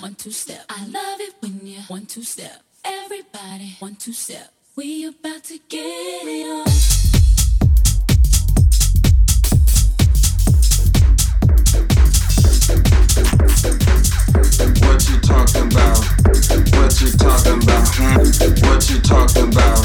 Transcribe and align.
one 0.00 0.14
two 0.14 0.30
step. 0.30 0.64
I 0.68 0.84
love 0.86 1.20
it 1.20 1.34
when 1.40 1.66
you 1.66 1.78
one 1.88 2.04
two 2.04 2.22
step. 2.22 2.62
Everybody 2.84 3.76
one 3.78 3.94
two 3.94 4.12
step. 4.12 4.52
We 4.76 5.06
about 5.06 5.44
to 5.44 5.58
get 5.68 5.80
it 5.82 6.46
on. 6.46 6.66
What 14.82 15.08
you 15.08 15.18
talking 15.20 15.66
about? 15.72 15.98
What 16.76 17.00
you 17.00 17.10
talking 17.16 17.62
about? 17.62 17.88
Hmm? 17.96 18.18
What 18.68 18.90
you 18.90 19.00
talking 19.00 19.48
about? 19.48 19.80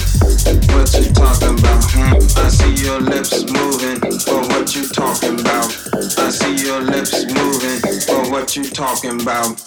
What 0.73 0.93
you 0.99 1.13
talking 1.13 1.59
about? 1.59 1.83
Hmm? 1.95 2.39
I 2.39 2.49
see 2.49 2.83
your 2.83 2.99
lips 2.99 3.49
moving, 3.49 3.99
but 4.01 4.47
what 4.51 4.75
you 4.75 4.87
talking 4.89 5.39
about? 5.39 5.71
I 6.17 6.29
see 6.29 6.55
your 6.65 6.81
lips 6.81 7.23
moving, 7.33 7.79
but 8.07 8.29
what 8.31 8.55
you 8.57 8.65
talking 8.65 9.21
about? 9.21 9.66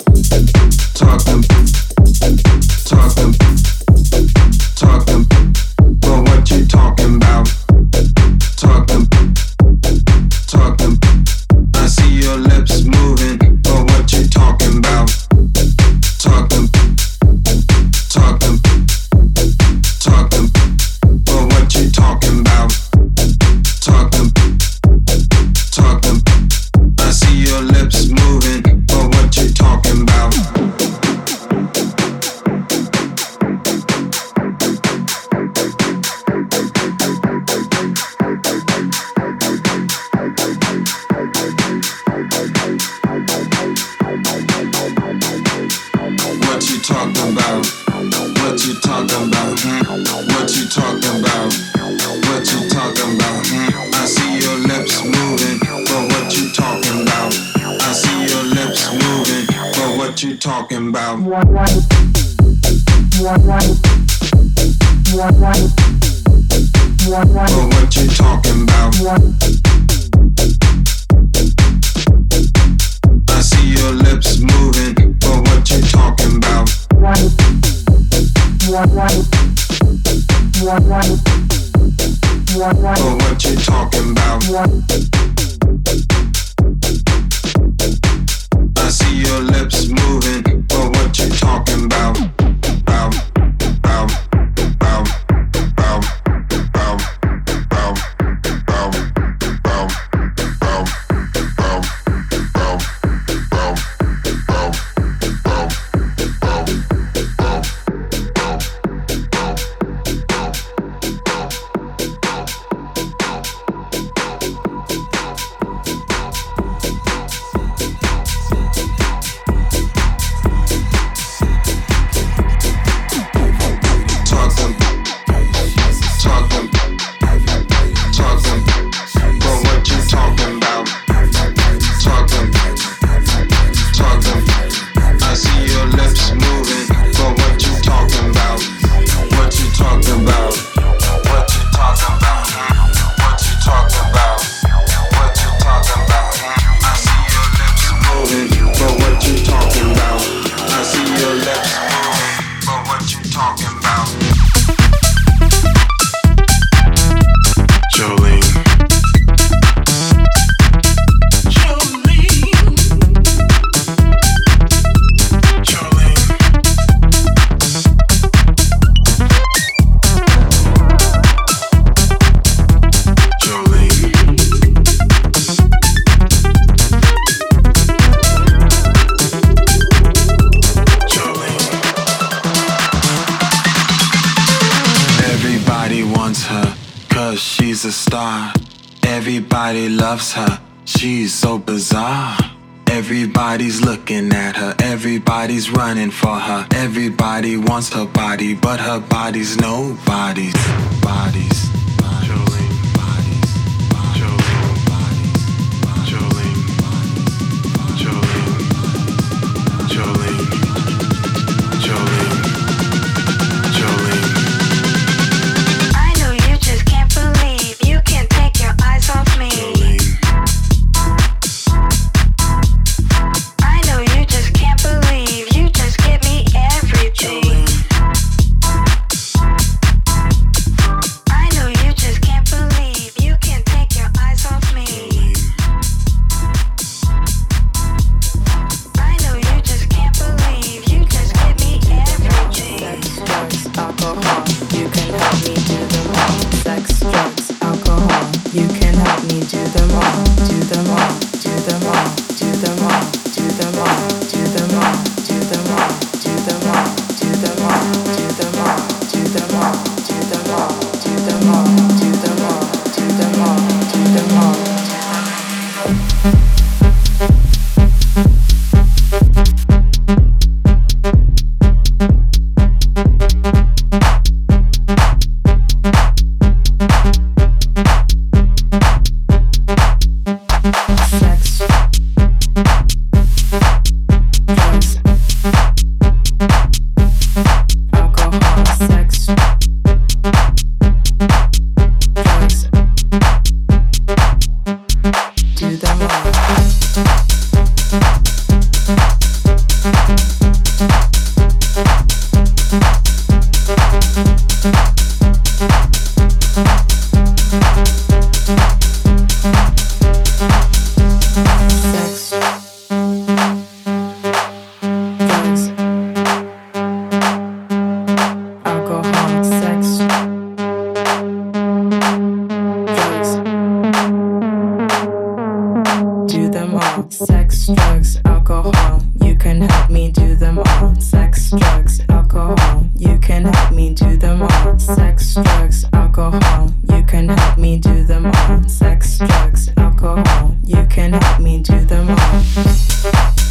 drugs, 335.50 335.84
alcohol, 335.92 336.70
you 336.88 337.02
can 337.04 337.28
help 337.28 337.58
me 337.58 337.78
do 337.78 338.04
them 338.04 338.26
all. 338.26 338.68
Sex, 338.68 339.18
drugs, 339.18 339.70
alcohol, 339.76 340.56
you 340.64 340.84
can 340.86 341.12
help 341.12 341.40
me 341.40 341.60
do 341.62 341.84
them 341.84 342.10
all. 342.10 343.49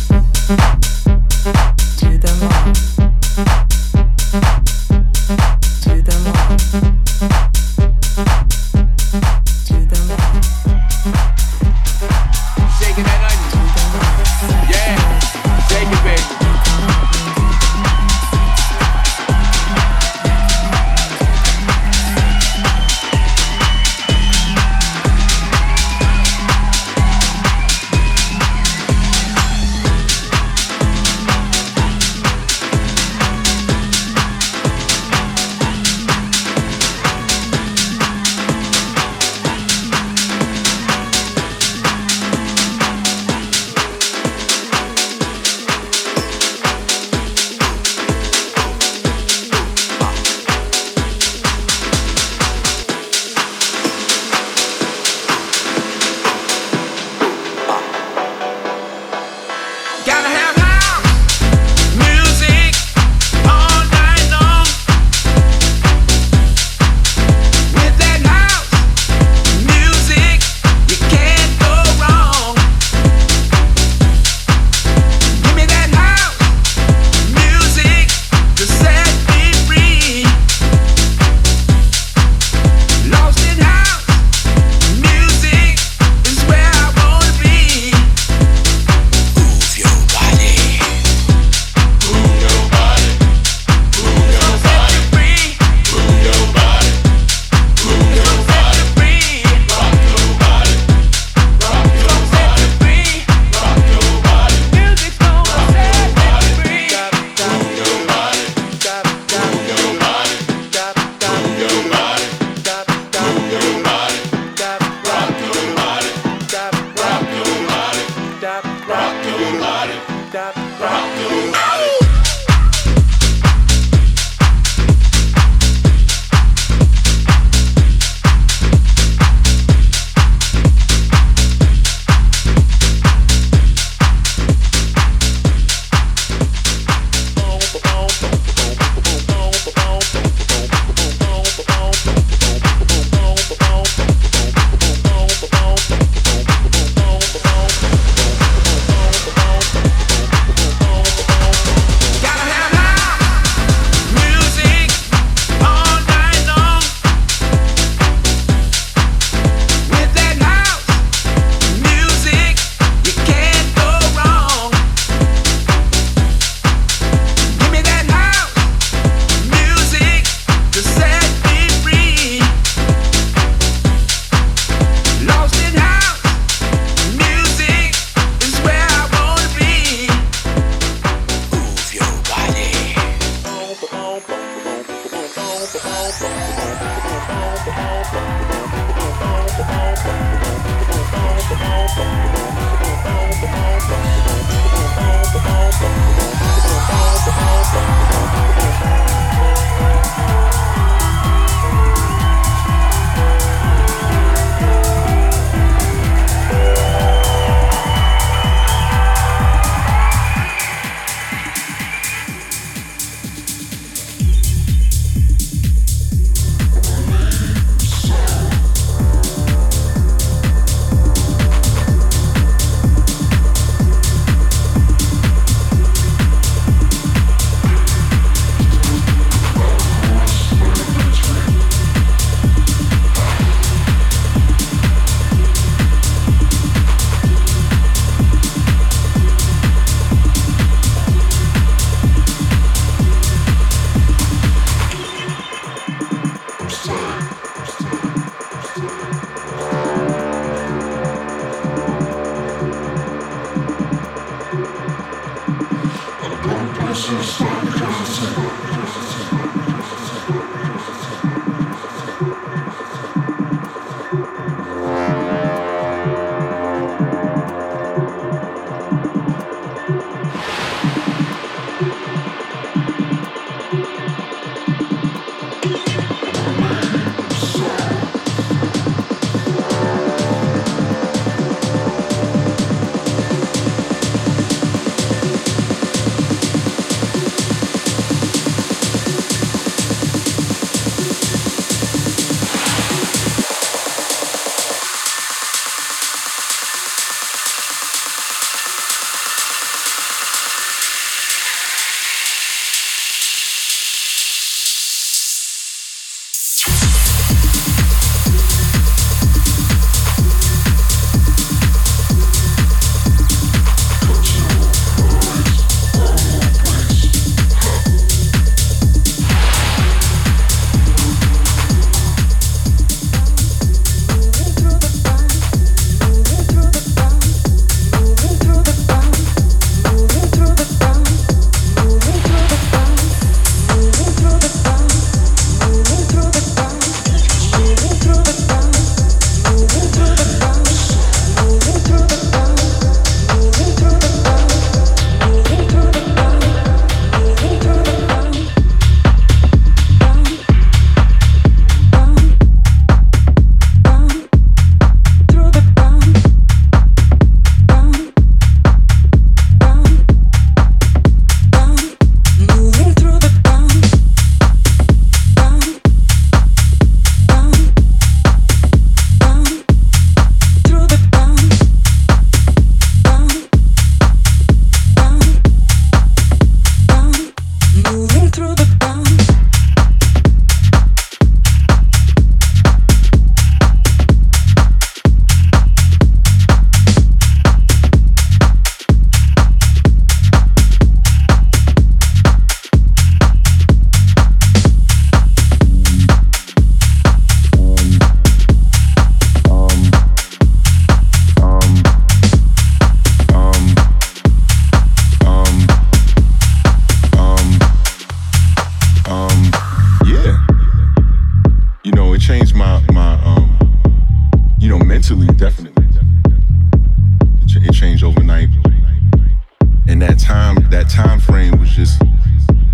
that 420.10 420.18
time 420.18 420.56
that 420.72 420.90
time 420.90 421.20
frame 421.20 421.60
was 421.60 421.70
just 421.70 422.02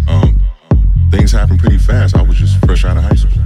um, 0.07 0.39
things 1.11 1.33
happened 1.33 1.59
pretty 1.59 1.77
fast. 1.77 2.15
I 2.15 2.21
was 2.21 2.37
just 2.37 2.57
fresh 2.65 2.85
out 2.85 2.95
of 2.95 3.03
high 3.03 3.15
school, 3.15 3.43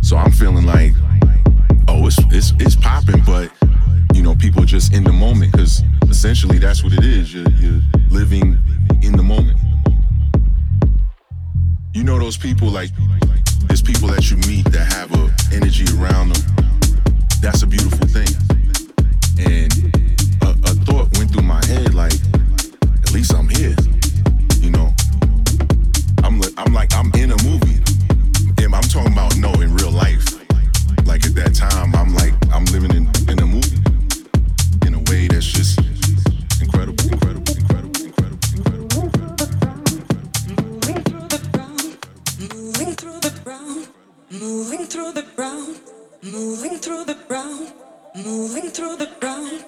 so 0.00 0.16
I'm 0.16 0.32
feeling 0.32 0.66
like 0.66 0.92
oh 1.86 2.04
it's 2.06 2.18
it's 2.30 2.52
it's 2.58 2.74
popping, 2.74 3.22
but 3.24 3.52
you 4.12 4.22
know 4.22 4.34
people 4.34 4.64
just 4.64 4.92
in 4.92 5.04
the 5.04 5.12
moment 5.12 5.52
because 5.52 5.84
essentially 6.10 6.58
that's 6.58 6.82
what 6.82 6.92
it 6.94 7.04
is. 7.04 7.32
You're, 7.32 7.48
you're 7.50 7.80
living 8.10 8.58
in 9.02 9.12
the 9.12 9.22
moment. 9.22 9.56
You 11.94 12.02
know 12.02 12.18
those 12.18 12.36
people 12.36 12.68
like 12.68 12.90
there's 13.68 13.82
people 13.82 14.08
that 14.08 14.32
you 14.32 14.36
meet 14.48 14.64
that 14.72 14.92
have 14.94 15.12
a 15.14 15.30
energy 15.54 15.86
around 15.96 16.34
them. 16.34 16.56
That's 17.40 17.62
a 17.62 17.68
beautiful 17.68 18.08
thing. 18.08 18.28
And 19.38 19.72
a 20.42 20.74
thought 20.84 21.16
went 21.16 21.30
through 21.30 21.42
my 21.42 21.64
head 21.66 21.94
like 21.94 22.14
at 23.08 23.14
least 23.14 23.32
I'm 23.32 23.48
here. 23.48 23.74
You 24.60 24.70
know, 24.70 24.92
I'm 26.22 26.42
I'm 26.58 26.74
like 26.74 26.94
I'm 26.94 27.10
in 27.14 27.30
a 27.30 27.42
movie. 27.42 27.80
I'm 28.58 28.82
talking 28.82 29.12
about 29.12 29.34
no 29.38 29.50
in 29.62 29.74
real 29.74 29.90
life. 29.90 30.26
Like 31.06 31.24
at 31.24 31.34
that 31.36 31.54
time, 31.54 31.94
I'm 31.94 32.14
like 32.14 32.34
I'm 32.52 32.66
living 32.66 32.90
in 32.90 33.08
in 33.30 33.38
a 33.38 33.46
movie 33.46 33.80
in 34.86 34.92
a 34.94 35.00
way 35.10 35.26
that's 35.26 35.46
just 35.46 35.80
incredible. 36.60 36.96
Moving 44.30 44.86
through 44.86 45.12
the 45.12 45.24
ground, 45.36 45.80
moving 46.24 46.78
through 46.78 47.04
the 47.04 47.16
ground, 47.28 47.72
moving 48.24 48.70
through 48.70 48.96
the 48.96 49.08
ground, 49.20 49.58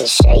to 0.00 0.06
shake. 0.06 0.39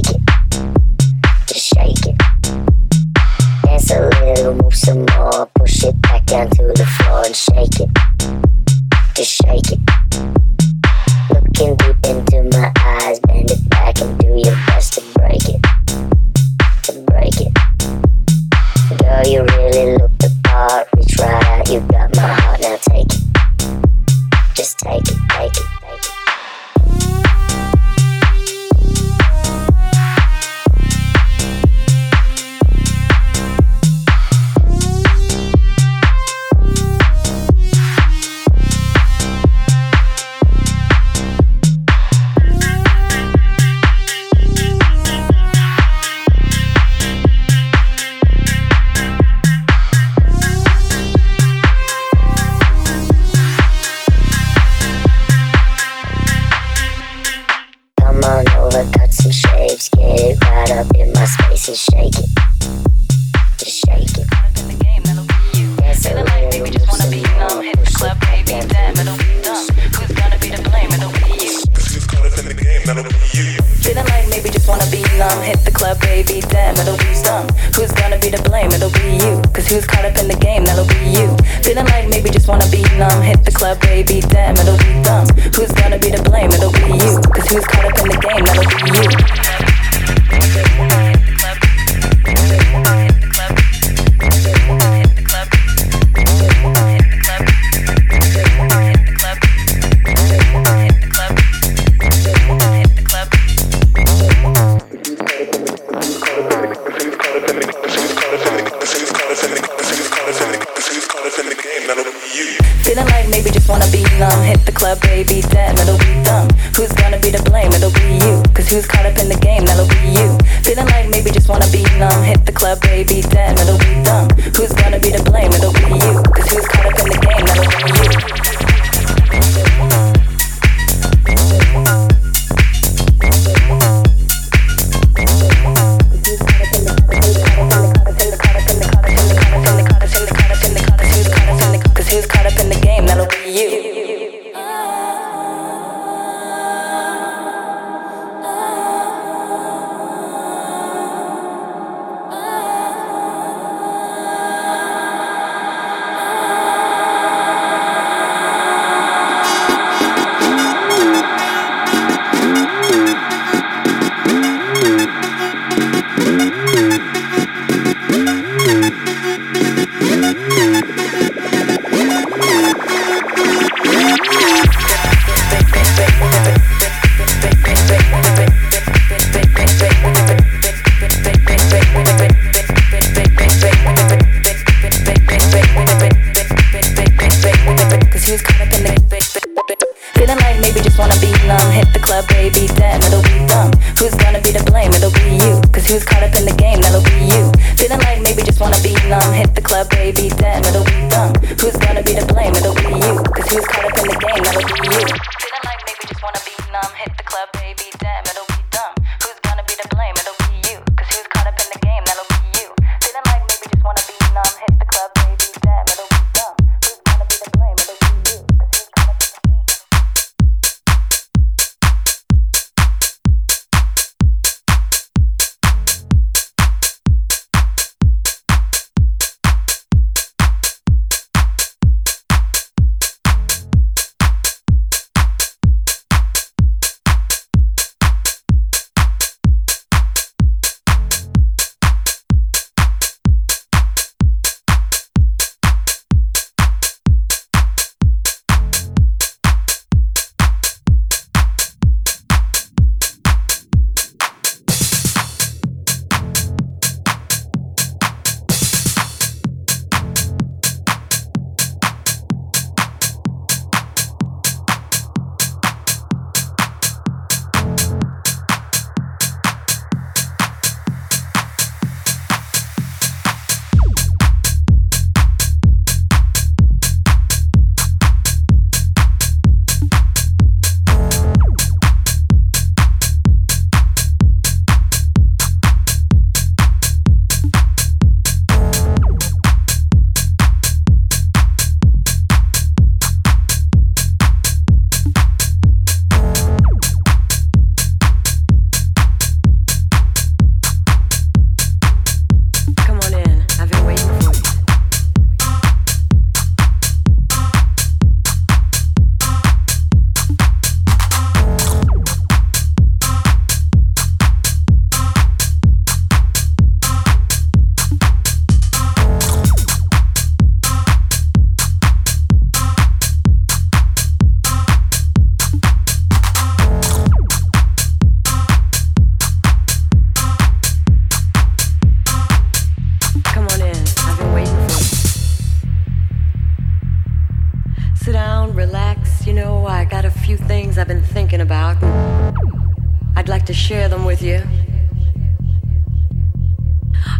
I'd 343.20 343.28
like 343.28 343.44
to 343.46 343.52
share 343.52 343.86
them 343.86 344.06
with 344.06 344.22
you. 344.22 344.42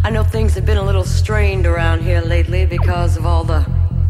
I 0.02 0.08
know 0.08 0.24
things 0.24 0.54
have 0.54 0.64
been 0.64 0.78
a 0.78 0.82
little 0.82 1.04
strained 1.04 1.66
around 1.66 2.00
here 2.00 2.22
lately 2.22 2.64
because 2.64 3.18
of 3.18 3.26
all 3.26 3.44
the 3.44 3.66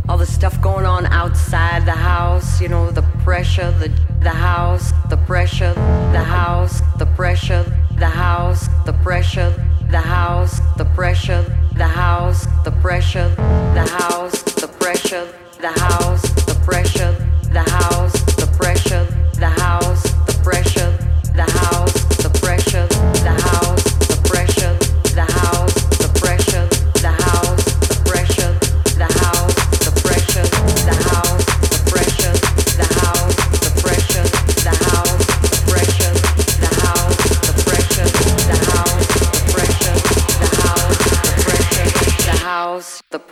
all 0.08 0.16
the 0.16 0.24
stuff 0.24 0.62
going 0.62 0.86
on 0.86 1.06
outside 1.06 1.84
the 1.86 1.98
house, 2.12 2.60
you 2.60 2.68
know, 2.68 2.92
the 2.92 3.02
pressure, 3.24 3.72
the 3.72 3.88
the 4.22 4.30
house, 4.30 4.92
the 5.08 5.16
pressure, 5.16 5.74
the 6.12 6.22
house, 6.22 6.80
the 6.96 7.06
pressure, 7.06 7.64
the 7.98 8.06
house, 8.06 8.68
the 8.86 8.94
pressure, 9.04 9.52
the 9.90 9.98
house, 9.98 10.60
the 10.76 10.84
pressure, 10.94 11.42
the 11.72 11.88
house, 11.88 12.46
the 12.62 12.70
pressure, 12.84 13.28
the 13.74 13.84
house, 13.98 14.42
the 14.62 14.68
pressure, 14.68 15.26
the 15.60 15.72
house, 15.72 16.22
the 16.44 16.54
pressure, 16.64 17.12
the 17.52 17.62
house 17.68 18.09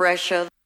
pressure. 0.08 0.57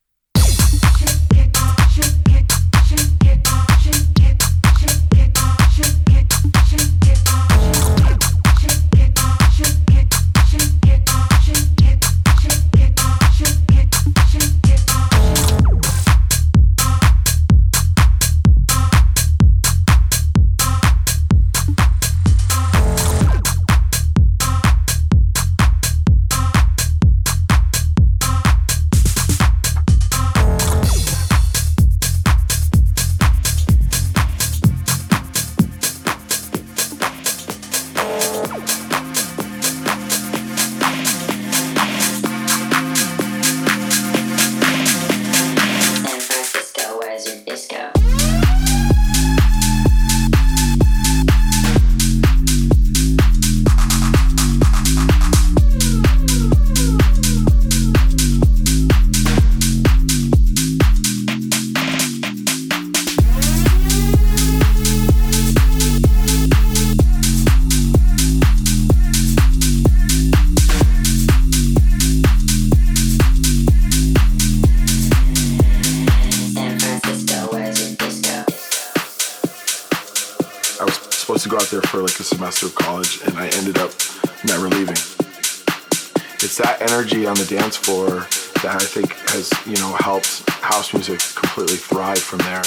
Go 81.52 81.58
out 81.58 81.68
there 81.68 81.82
for 81.82 82.00
like 82.00 82.18
a 82.18 82.24
semester 82.24 82.64
of 82.64 82.74
college, 82.74 83.20
and 83.28 83.36
I 83.36 83.48
ended 83.60 83.76
up 83.76 83.92
never 84.48 84.72
leaving. 84.72 84.96
It's 86.40 86.56
that 86.56 86.80
energy 86.80 87.26
on 87.26 87.36
the 87.36 87.44
dance 87.44 87.76
floor 87.76 88.24
that 88.64 88.80
I 88.80 88.84
think 88.88 89.12
has, 89.36 89.52
you 89.68 89.76
know, 89.76 89.92
helped 90.00 90.48
house 90.64 90.94
music 90.94 91.20
completely 91.36 91.76
thrive 91.76 92.24
from 92.24 92.40
there. 92.48 92.64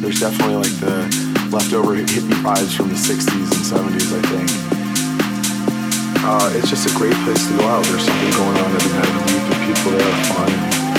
There's 0.00 0.24
definitely 0.24 0.56
like 0.56 0.76
the 0.80 1.04
leftover 1.52 2.00
hippie 2.00 2.40
vibes 2.40 2.72
from 2.72 2.88
the 2.88 2.96
60s 2.96 3.28
and 3.28 3.64
70s, 3.68 4.08
I 4.08 4.22
think. 4.24 4.48
Uh, 6.24 6.48
it's 6.56 6.70
just 6.70 6.88
a 6.88 6.94
great 6.96 7.16
place 7.28 7.44
to 7.44 7.52
go 7.60 7.64
out. 7.68 7.84
There's 7.84 8.08
something 8.08 8.32
going 8.40 8.56
on 8.56 8.72
every 8.72 8.92
night 8.96 9.04
of 9.04 9.20
the 9.20 9.24
week, 9.36 9.44
people 9.68 9.92
there 9.92 10.08
are 10.08 10.24
fun. 10.32 10.48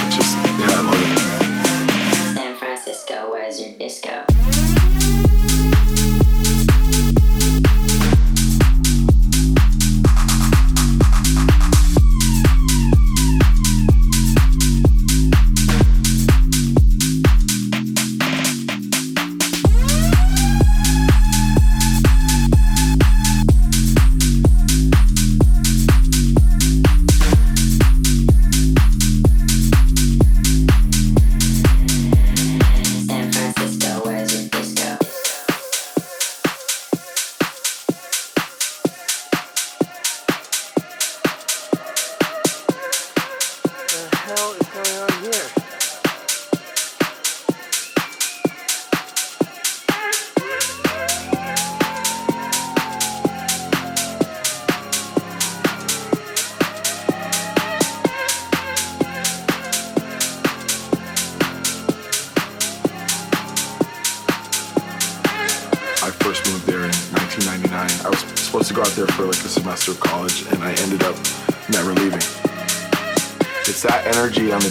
It's 0.05 0.13
just, 0.13 0.37
yeah, 0.61 0.77
I 0.77 0.81
love 0.85 1.01
it. 1.01 2.37
San 2.37 2.53
Francisco, 2.53 3.33
where's 3.33 3.57
your 3.57 3.73
disco? 3.81 4.29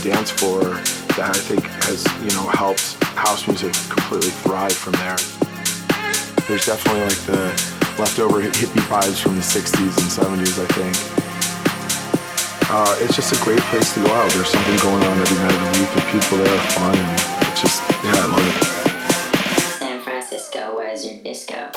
The 0.00 0.10
dance 0.10 0.30
floor 0.30 0.62
that 1.16 1.36
I 1.36 1.40
think 1.40 1.64
has, 1.84 2.04
you 2.22 2.30
know, 2.36 2.48
helped 2.54 2.94
house 3.16 3.46
music 3.46 3.72
completely 3.88 4.30
thrive 4.30 4.72
from 4.72 4.92
there. 4.94 5.18
There's 6.48 6.66
definitely 6.66 7.04
like 7.04 7.20
the 7.28 7.52
leftover 7.98 8.40
hippie 8.40 8.84
vibes 8.88 9.20
from 9.20 9.36
the 9.36 9.44
60s 9.44 9.94
and 10.00 10.08
70s, 10.08 10.56
I 10.56 10.68
think. 10.72 10.94
Uh, 12.70 12.96
it's 13.00 13.16
just 13.16 13.34
a 13.34 13.44
great 13.44 13.60
place 13.68 13.92
to 13.94 14.00
go 14.00 14.10
out. 14.12 14.30
There's 14.32 14.48
something 14.48 14.76
going 14.78 15.02
on 15.02 15.18
every 15.18 15.38
night 15.38 15.52
of 15.52 15.60
the 15.60 15.72
week, 15.80 15.92
and 15.96 16.06
people 16.14 16.38
there 16.38 16.54
are 16.54 16.66
fun. 16.70 16.96
And 16.96 17.48
it's 17.48 17.60
just, 17.60 17.82
yeah, 18.04 18.14
I 18.14 18.26
love 18.30 18.46
it. 18.46 18.56
San 19.80 20.00
Francisco, 20.00 20.76
where's 20.76 21.04
your 21.04 21.18
disco? 21.22 21.70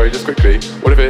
Sorry, 0.00 0.10
just 0.10 0.24
quickly. 0.24 0.58
What 0.80 0.94
if 0.94 0.98
it's 0.98 1.09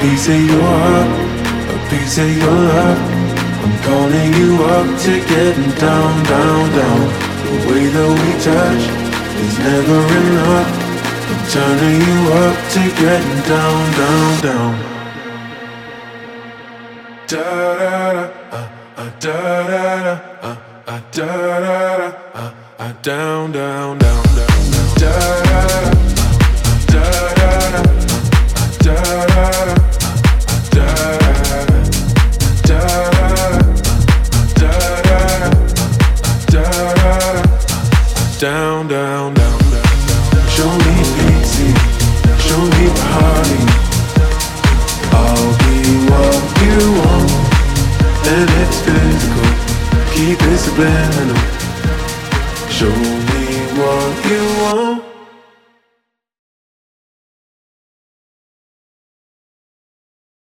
piece 0.00 0.28
of 0.28 0.40
your 0.50 0.62
heart, 0.62 1.08
a 1.74 1.76
piece 1.90 2.18
of 2.18 2.30
your 2.36 2.54
love. 2.70 2.98
I'm 3.62 3.74
calling 3.82 4.30
you 4.40 4.50
up 4.76 4.88
to 5.04 5.12
getting 5.32 5.70
down, 5.74 6.14
down, 6.24 6.64
down. 6.78 7.02
The 7.44 7.56
way 7.68 7.84
that 7.94 8.10
we 8.20 8.30
touch 8.46 8.84
is 9.44 9.54
never 9.58 10.00
enough. 10.22 10.70
I'm 11.30 11.42
turning 11.54 12.00
you 12.08 12.18
up 12.44 12.56
to 12.74 12.82
getting 13.02 13.40
down, 13.52 13.82
down, 13.98 14.30
down. 14.46 14.72
Da 17.26 17.44
da 17.80 18.12
da, 18.12 18.24
uh, 18.52 18.68
uh, 18.96 19.10
da 19.20 19.36
da 19.68 19.82
da, 20.06 20.14
uh, 20.42 20.56
uh, 20.86 21.00
da 21.12 21.26
da 21.26 21.66
da, 21.98 22.08
uh, 22.34 22.54
uh, 22.78 22.92
down, 23.02 23.52
down, 23.52 23.98
down, 23.98 24.22
down, 24.34 24.54
down, 24.96 25.82
da 26.86 27.02
da 27.02 27.42
da. 27.42 27.88
Down, 38.38 38.86
down, 38.86 39.34
down, 39.34 39.58
down. 39.58 40.48
Show 40.48 40.70
me 40.70 40.94
easy, 41.40 41.74
show 42.38 42.62
me 42.62 42.86
party. 42.94 43.62
I'll 45.10 45.58
be 45.58 45.74
what 46.06 46.38
you 46.62 46.78
want, 47.02 47.30
and 48.28 48.48
it's 48.62 48.78
physical. 48.86 49.48
Keep 50.14 50.40
it 50.40 50.58
subliminal. 50.58 51.36
Show 52.70 52.94
me 52.94 53.42
what 53.76 54.24
you 54.30 54.62
want. 54.62 55.07